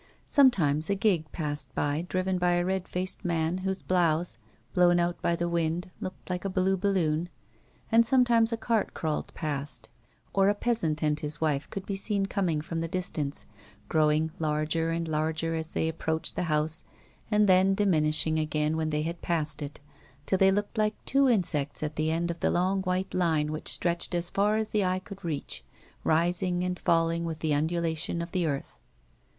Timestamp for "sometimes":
0.25-0.89, 8.03-8.51